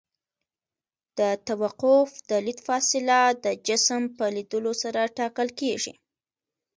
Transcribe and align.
د 1.17 1.19
توقف 1.47 2.09
د 2.29 2.31
لید 2.45 2.59
فاصله 2.67 3.19
د 3.43 3.45
جسم 3.67 4.01
په 4.17 4.25
لیدلو 4.35 4.73
سره 4.83 5.01
ټاکل 5.17 5.47
کیږي 5.59 5.93